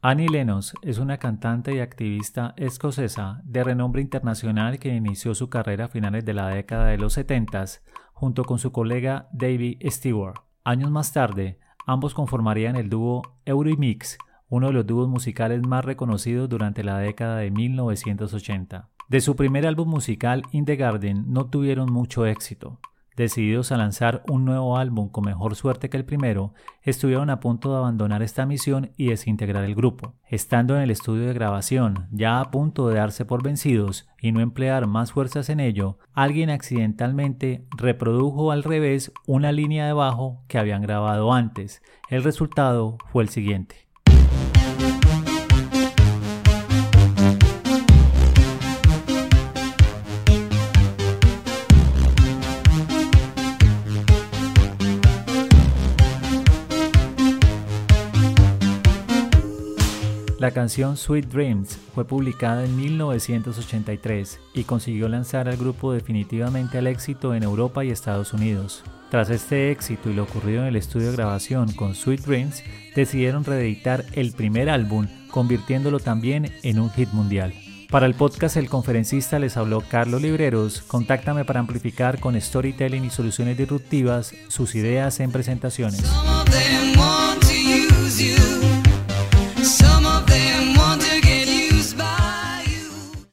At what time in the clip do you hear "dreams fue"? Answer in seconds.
61.26-62.04